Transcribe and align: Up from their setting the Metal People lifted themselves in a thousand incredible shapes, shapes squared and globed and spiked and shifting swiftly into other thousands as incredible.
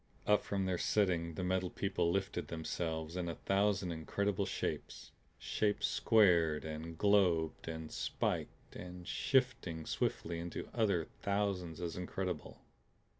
Up 0.25 0.41
from 0.43 0.65
their 0.65 0.79
setting 0.79 1.35
the 1.35 1.43
Metal 1.43 1.69
People 1.69 2.09
lifted 2.09 2.47
themselves 2.47 3.15
in 3.15 3.29
a 3.29 3.35
thousand 3.35 3.91
incredible 3.91 4.47
shapes, 4.47 5.11
shapes 5.37 5.85
squared 5.85 6.65
and 6.65 6.97
globed 6.97 7.67
and 7.67 7.91
spiked 7.91 8.75
and 8.75 9.07
shifting 9.07 9.85
swiftly 9.85 10.39
into 10.39 10.67
other 10.73 11.05
thousands 11.21 11.79
as 11.79 11.97
incredible. 11.97 12.61